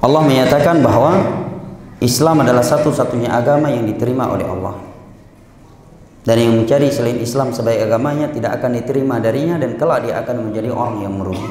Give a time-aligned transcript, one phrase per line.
[0.00, 1.12] Allah menyatakan bahwa
[2.00, 4.74] Islam adalah satu-satunya agama yang diterima oleh Allah.
[6.24, 10.48] Dan yang mencari selain Islam sebagai agamanya tidak akan diterima darinya dan kelak dia akan
[10.48, 11.48] menjadi orang yang merugi.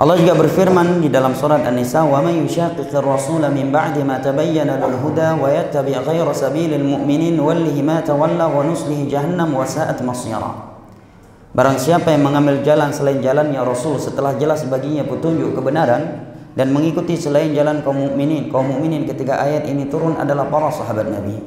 [0.00, 4.80] Allah juga berfirman di dalam surat An-Nisa, "Wa may yushaqiqir rasula min ba'di ma tabayyana
[4.80, 10.00] lahu huda wa yattabi' ghayra sabilil mu'minin wallihi ma tawalla wa nuslihi jahannam wa sa'at
[10.00, 10.72] masira."
[11.52, 17.14] Barang siapa yang mengambil jalan selain jalannya Rasul setelah jelas baginya petunjuk kebenaran dan mengikuti
[17.14, 21.38] selain jalan kaum mukminin, kaum mukminin ketika ayat ini turun adalah para sahabat Nabi.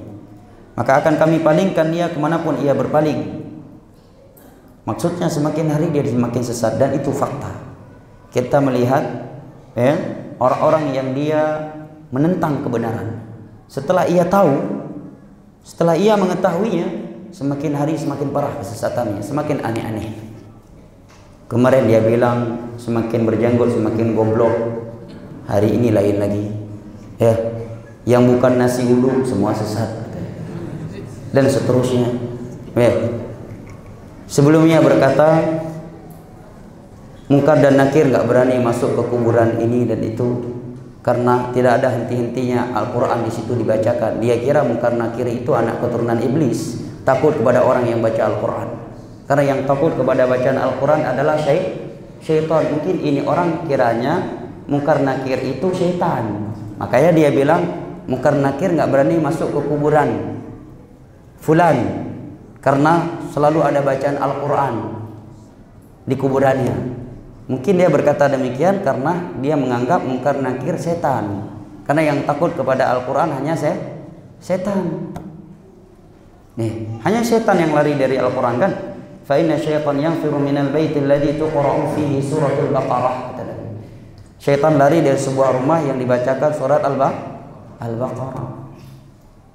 [0.74, 3.44] Maka akan kami palingkan dia ke mana pun ia berpaling.
[4.84, 7.74] Maksudnya semakin hari dia semakin sesat dan itu fakta
[8.34, 9.06] kita melihat
[9.78, 9.94] ya
[10.42, 11.72] orang-orang yang dia
[12.10, 13.22] menentang kebenaran
[13.70, 14.58] setelah ia tahu
[15.62, 16.90] setelah ia mengetahuinya
[17.30, 20.10] semakin hari semakin parah kesesatannya semakin aneh-aneh
[21.46, 24.56] kemarin dia bilang semakin berjanggut semakin goblok
[25.50, 26.46] hari ini lain lagi
[27.20, 27.34] ya
[28.04, 29.90] yang bukan nasi uduk semua sesat
[31.32, 32.08] dan seterusnya
[32.76, 32.92] ya
[34.28, 35.62] sebelumnya berkata
[37.34, 40.54] Mungkar dan nakir nggak berani masuk ke kuburan ini dan itu
[41.00, 44.20] karena tidak ada henti-hentinya Al-Quran di situ dibacakan.
[44.20, 48.70] Dia kira mungkar nakir itu anak keturunan iblis, takut kepada orang yang baca Al-Quran.
[49.24, 51.40] Karena yang takut kepada bacaan Al-Quran adalah
[52.20, 52.64] syaitan.
[52.76, 56.54] Mungkin ini orang kiranya mungkar nakir itu syaitan.
[56.80, 57.62] Makanya dia bilang
[58.10, 60.40] mungkar nakir nggak berani masuk ke kuburan
[61.44, 62.08] fulan
[62.64, 64.74] karena selalu ada bacaan Al-Quran
[66.08, 66.76] di kuburannya.
[67.44, 71.52] Mungkin dia berkata demikian karena dia menganggap mungkar nakir setan.
[71.84, 73.76] Karena yang takut kepada Al-Quran hanya se
[74.40, 75.12] setan.
[76.56, 78.72] Nih, hanya setan yang lari dari Al-Quran kan?
[79.28, 83.33] Fa inna syaitan yanfiru minal baiti alladhi tuqra'u fihi suratul Baqarah.
[84.44, 88.52] Syaitan lari dari sebuah rumah yang dibacakan surat Al-Baqarah.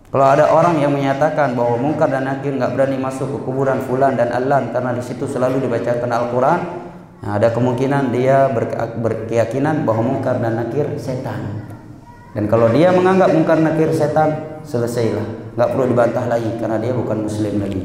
[0.09, 4.17] Kalau ada orang yang menyatakan bahwa mungkar dan nakir nggak berani masuk ke kuburan fulan
[4.17, 6.61] dan alan karena di situ selalu dibacakan Al-Quran,
[7.19, 8.71] Nah, ada kemungkinan dia ber,
[9.03, 11.67] berkeyakinan bahwa mungkar dan nakir setan.
[12.31, 15.59] Dan kalau dia menganggap mungkar nakir setan, selesailah.
[15.59, 17.83] Nggak perlu dibantah lagi karena dia bukan muslim lagi.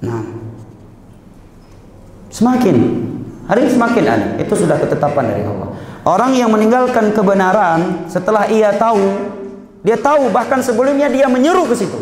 [0.00, 0.24] Nah,
[2.32, 2.76] semakin
[3.46, 4.30] hari semakin aneh.
[4.42, 5.68] Itu sudah ketetapan dari Allah.
[6.04, 9.00] Orang yang meninggalkan kebenaran setelah ia tahu,
[9.84, 12.00] dia tahu bahkan sebelumnya dia menyeru ke situ.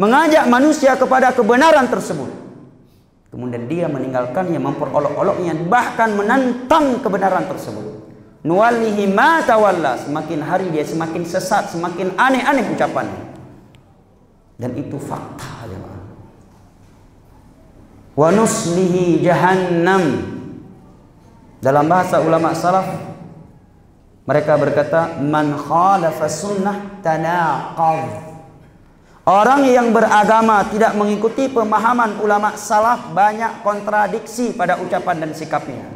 [0.00, 2.32] Mengajak manusia kepada kebenaran tersebut.
[3.30, 8.10] Kemudian dia meninggalkannya, memperolok-oloknya, bahkan menantang kebenaran tersebut.
[8.42, 10.00] Nuwalihi ma tawalla.
[10.00, 13.36] Semakin hari dia semakin sesat, semakin aneh-aneh ucapannya.
[14.56, 15.50] Dan itu fakta.
[18.20, 20.29] Wa nuslihi jahannam.
[21.60, 22.88] Dalam bahasa ulama salaf
[24.24, 28.30] mereka berkata man khalafa sunnah tanaqadh
[29.28, 35.86] Orang yang beragama tidak mengikuti pemahaman ulama salaf banyak kontradiksi pada ucapan dan sikapnya.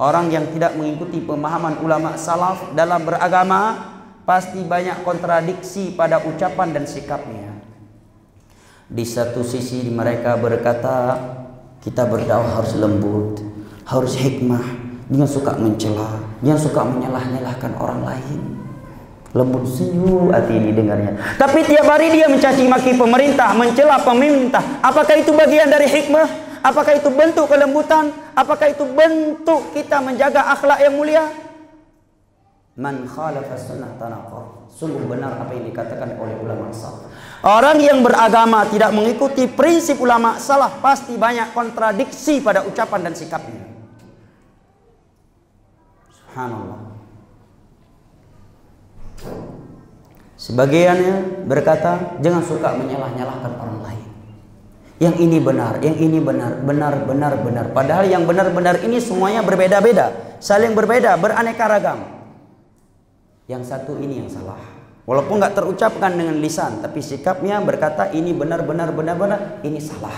[0.00, 3.92] Orang yang tidak mengikuti pemahaman ulama salaf dalam beragama
[4.24, 7.60] pasti banyak kontradiksi pada ucapan dan sikapnya.
[8.88, 11.18] Di satu sisi mereka berkata
[11.84, 13.51] kita berdakwah harus lembut,
[13.92, 14.64] harus hikmah,
[15.12, 18.62] jangan suka mencela, jangan suka menyalah-nyalahkan orang lain
[19.32, 21.16] lembut senyum hati ini dengarnya.
[21.40, 24.60] Tapi tiap hari dia mencaci maki pemerintah, mencela pemerintah.
[24.84, 26.28] Apakah itu bagian dari hikmah?
[26.62, 28.12] Apakah itu bentuk kelembutan?
[28.36, 31.24] Apakah itu bentuk kita menjaga akhlak yang mulia?
[32.78, 34.68] Man khalafa sunnah tanaqar.
[34.72, 37.08] Sungguh benar apa yang dikatakan oleh ulama salaf.
[37.42, 43.71] Orang yang beragama tidak mengikuti prinsip ulama salaf pasti banyak kontradiksi pada ucapan dan sikapnya.
[46.32, 46.80] Subhanallah.
[50.40, 54.08] Sebagiannya berkata, jangan suka menyalah-nyalahkan orang lain.
[54.96, 57.66] Yang ini benar, yang ini benar, benar, benar, benar.
[57.76, 62.00] Padahal yang benar-benar ini semuanya berbeda-beda, saling berbeda, beraneka ragam.
[63.44, 64.56] Yang satu ini yang salah.
[65.04, 70.16] Walaupun nggak terucapkan dengan lisan, tapi sikapnya berkata ini benar, benar, benar, benar, ini salah.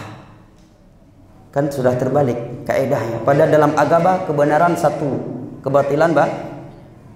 [1.50, 3.26] Kan sudah terbalik kaedahnya.
[3.26, 5.34] Pada dalam agama kebenaran satu,
[5.64, 6.28] kebatilan bah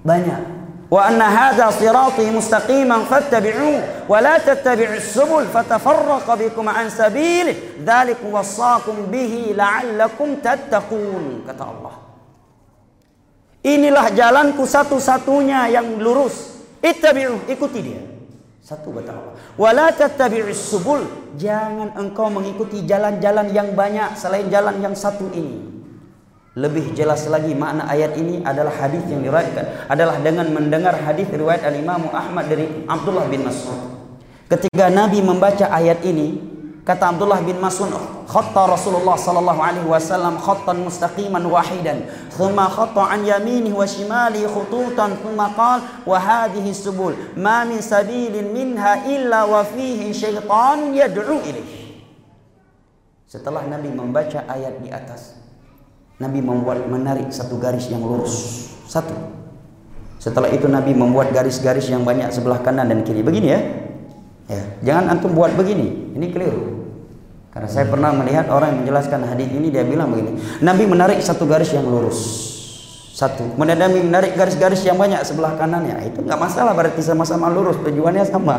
[0.01, 0.57] banyak.
[0.89, 8.33] Wa anna hadha sirati mustaqiman fattabi'uhu wa la tattabi'us subul fatafarraqa bikum an sabilihi dzalikum
[8.33, 11.95] wasaqum bihi la'allakum tattaqun kata Allah.
[13.69, 16.65] Inilah jalanku satu-satunya yang lurus.
[16.81, 18.01] Ittabi'u ikuti dia.
[18.65, 19.35] Satu kata Allah.
[19.61, 21.05] Wala tattabi'us subul
[21.37, 25.78] jangan engkau mengikuti jalan-jalan yang banyak selain jalan yang satu ini
[26.59, 31.63] lebih jelas lagi makna ayat ini adalah hadis yang diriwayatkan adalah dengan mendengar hadis riwayat
[31.63, 33.79] Al Imam Ahmad dari Abdullah bin Mas'ud.
[34.51, 36.41] Ketika Nabi membaca ayat ini,
[36.83, 37.95] kata Abdullah bin Mas'ud,
[38.27, 45.15] khatta Rasulullah sallallahu alaihi wasallam khattan mustaqiman wahidan, thumma khatta an yaminihi wa shimali khututan,
[45.23, 52.03] thumma qala wa hadhihi subul, ma min sabilin minha illa wa fihi syaitan yad'u ilaih.
[53.29, 55.37] Setelah Nabi membaca ayat di atas,
[56.19, 58.67] Nabi membuat menarik satu garis yang lurus.
[58.91, 59.15] Satu.
[60.19, 63.23] Setelah itu Nabi membuat garis-garis yang banyak sebelah kanan dan kiri.
[63.23, 63.61] Begini ya.
[64.51, 66.19] Ya, jangan antum buat begini.
[66.19, 66.91] Ini keliru.
[67.55, 70.43] Karena saya pernah melihat orang yang menjelaskan hadis ini dia bilang begini.
[70.59, 72.19] Nabi menarik satu garis yang lurus.
[73.15, 73.47] Satu.
[73.55, 76.03] Nabi menarik garis-garis yang banyak sebelah kanannya.
[76.03, 77.79] Itu nggak masalah berarti sama-sama lurus.
[77.79, 78.59] Tujuannya sama.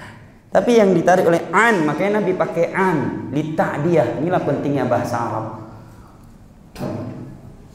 [0.54, 4.18] Tapi yang ditarik oleh an, makanya Nabi pakai an, li ta'diyah.
[4.18, 5.65] Inilah pentingnya bahasa Arab.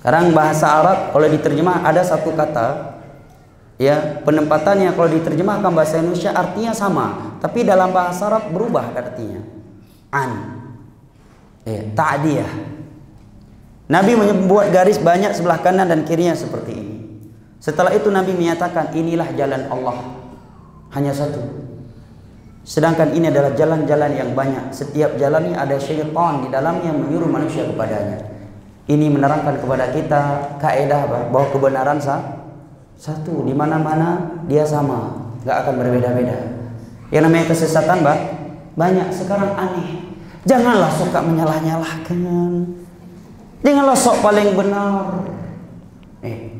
[0.02, 2.98] Sekarang bahasa Arab kalau diterjemah ada satu kata
[3.78, 9.46] ya penempatannya kalau diterjemahkan bahasa Indonesia artinya sama, tapi dalam bahasa Arab berubah artinya.
[10.10, 10.58] An.
[11.70, 12.50] Ya, ta'diyah.
[13.94, 16.98] Nabi membuat garis banyak sebelah kanan dan kirinya seperti ini.
[17.62, 20.02] Setelah itu Nabi menyatakan inilah jalan Allah.
[20.98, 21.46] Hanya satu.
[22.66, 24.74] Sedangkan ini adalah jalan-jalan yang banyak.
[24.74, 28.31] Setiap jalannya ada syaitan di dalamnya menyuruh manusia kepadanya.
[28.92, 30.22] Ini menerangkan kepada kita
[30.60, 32.44] kaidah bahwa kebenaran sah,
[33.00, 36.36] satu di mana-mana dia sama, nggak akan berbeda-beda.
[37.08, 38.20] Yang namanya kesesatan, Mbak,
[38.76, 40.12] banyak sekarang aneh.
[40.44, 42.20] Janganlah suka menyalah-nyalahkan.
[43.64, 45.24] Janganlah sok paling benar.
[46.28, 46.52] Eh,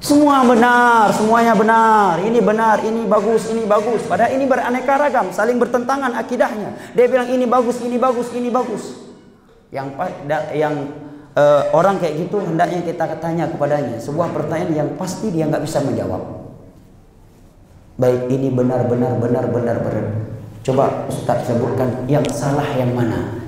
[0.00, 2.24] semua benar, semuanya benar.
[2.24, 4.00] Ini benar, ini bagus, ini bagus.
[4.08, 6.96] Padahal ini beraneka ragam, saling bertentangan akidahnya.
[6.96, 9.12] Dia bilang ini bagus, ini bagus, ini bagus.
[9.74, 9.92] Yang
[10.56, 10.74] yang
[11.34, 15.82] uh, orang kayak gitu hendaknya kita tanya kepadanya sebuah pertanyaan yang pasti dia nggak bisa
[15.82, 16.22] menjawab.
[17.94, 19.46] Baik ini benar benar benar.
[20.64, 23.38] Coba Ustaz sebutkan yang salah yang mana?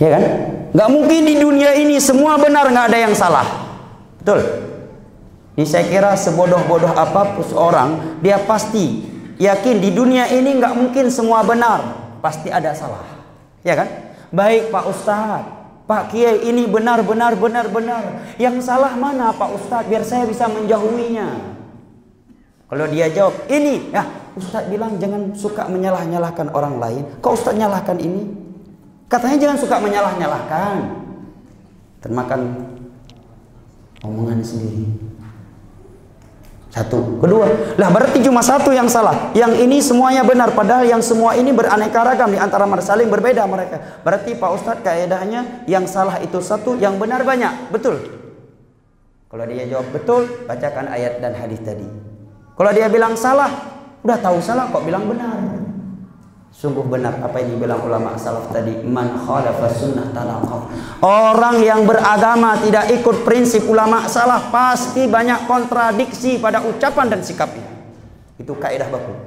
[0.00, 0.24] Ya kan?
[0.74, 3.46] Nggak mungkin di dunia ini semua benar nggak ada yang salah.
[4.18, 4.40] Betul?
[5.54, 9.06] Ini saya kira sebodoh-bodoh apa pun seorang dia pasti
[9.38, 11.78] yakin di dunia ini nggak mungkin semua benar,
[12.18, 13.06] pasti ada salah.
[13.62, 13.86] Ya kan?
[14.34, 15.46] Baik Pak Ustadz,
[15.86, 18.34] Pak Kiai ini benar benar benar benar.
[18.34, 21.54] Yang salah mana Pak Ustadz biar saya bisa menjauhinya.
[22.66, 24.02] Kalau dia jawab ini, ya
[24.34, 27.02] Ustadz bilang jangan suka menyalah-nyalahkan orang lain.
[27.22, 28.26] Kok Ustadz nyalahkan ini?
[29.06, 30.76] Katanya jangan suka menyalah-nyalahkan.
[32.02, 32.40] Termakan
[34.02, 35.13] omongan sendiri.
[36.74, 37.22] Satu.
[37.22, 37.46] Kedua,
[37.78, 39.30] lah berarti cuma satu yang salah.
[39.30, 40.50] Yang ini semuanya benar.
[40.58, 44.02] Padahal yang semua ini beraneka ragam di antara mereka saling berbeda mereka.
[44.02, 47.70] Berarti Pak Ustadz kaedahnya yang salah itu satu, yang benar banyak.
[47.70, 48.02] Betul.
[49.30, 51.86] Kalau dia jawab betul, bacakan ayat dan hadis tadi.
[52.58, 53.54] Kalau dia bilang salah,
[54.02, 55.43] udah tahu salah kok bilang benar.
[56.54, 60.70] Sungguh benar apa yang dibilang ulama salaf tadi, man khalafa sunnah talaqah.
[61.02, 67.66] Orang yang beragama tidak ikut prinsip ulama salaf pasti banyak kontradiksi pada ucapan dan sikapnya.
[68.38, 69.18] Itu kaidah baku.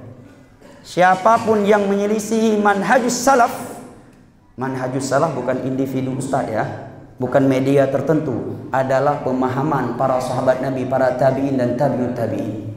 [0.88, 3.52] Siapa pun yang menyelisihi manhajus salaf,
[4.56, 6.64] manhajus salaf bukan individu ustaz ya,
[7.20, 12.68] bukan media tertentu, adalah pemahaman para sahabat Nabi, para tabi'in dan tabi'ut tabi'in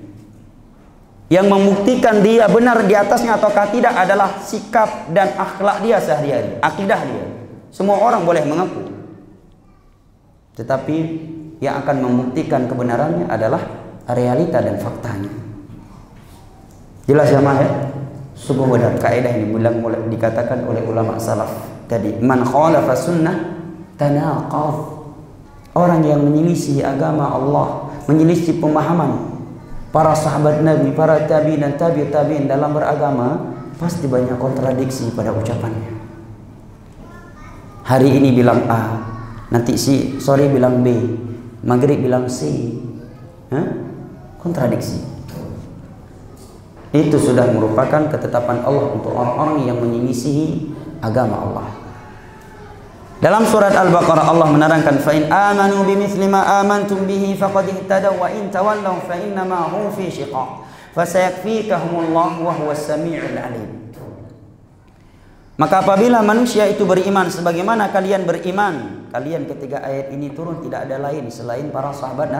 [1.31, 7.01] yang membuktikan dia benar di atasnya ataukah tidak adalah sikap dan akhlak dia sehari-hari, akidah
[7.07, 7.25] dia.
[7.71, 8.91] Semua orang boleh mengaku.
[10.59, 10.97] Tetapi
[11.63, 13.63] yang akan membuktikan kebenarannya adalah
[14.11, 15.31] realita dan faktanya.
[17.07, 17.71] Jelas ya ya?
[18.35, 23.55] Sungguh benar kaidah ini bilang mulai dikatakan oleh ulama salaf tadi, man khalafa sunnah
[23.95, 24.99] tanaqaf.
[25.79, 29.30] Orang yang menyelisih agama Allah, menyelisih pemahaman
[29.91, 35.99] para sahabat Nabi, para tabi'in dan tabi' tabi'in dalam beragama pasti banyak kontradiksi pada ucapannya.
[37.87, 39.03] Hari ini bilang A,
[39.51, 40.95] nanti si sore bilang B,
[41.67, 42.71] maghrib bilang C.
[43.51, 43.67] Hah?
[44.39, 45.03] Kontradiksi.
[46.91, 51.80] Itu sudah merupakan ketetapan Allah untuk orang-orang yang menyisihi agama Allah.
[53.21, 58.33] Dalam surat Al-Baqarah Allah menerangkan fa in amanu bimithli ma amantum bihi faqad ihtadaw wa
[58.33, 60.65] in tawallaw fa inna ma hum fi shiqaq
[60.97, 63.93] fasayakfikahumullah wa huwas samiul alim.
[65.61, 70.97] Maka apabila manusia itu beriman sebagaimana kalian beriman, kalian ketika ayat ini turun tidak ada
[70.97, 72.33] lain selain para sahabat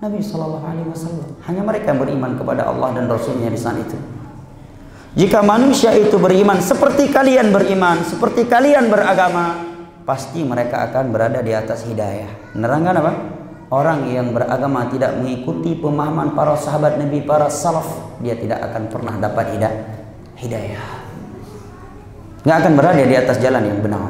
[0.00, 1.36] Nabi sallallahu alaihi wasallam.
[1.44, 4.00] Hanya mereka yang beriman kepada Allah dan Rasulnya di saat itu.
[5.20, 9.67] Jika manusia itu beriman seperti kalian beriman, seperti kalian beragama,
[10.08, 12.56] pasti mereka akan berada di atas hidayah.
[12.56, 13.12] Menerangkan apa?
[13.68, 19.20] Orang yang beragama tidak mengikuti pemahaman para sahabat Nabi, para salaf, dia tidak akan pernah
[19.20, 19.60] dapat
[20.40, 20.86] hidayah.
[22.48, 24.08] Nggak akan berada di atas jalan yang benar.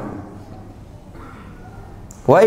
[2.22, 2.38] Wa